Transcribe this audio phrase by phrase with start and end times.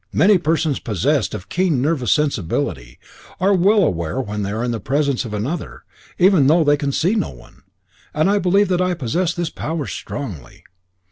[0.11, 2.97] Many persons possessed of keen nervous sensibility
[3.39, 5.83] are well aware when they are in the presence of another,
[6.17, 7.61] even though they can see no one,
[8.11, 10.63] and I believe that I possess this power strongly.